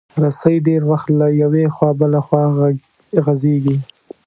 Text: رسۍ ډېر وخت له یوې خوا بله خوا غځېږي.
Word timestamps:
رسۍ 0.23 0.55
ډېر 0.67 0.81
وخت 0.91 1.07
له 1.19 1.27
یوې 1.41 1.63
خوا 1.75 1.89
بله 1.99 2.19
خوا 2.25 2.43
غځېږي. 3.25 3.77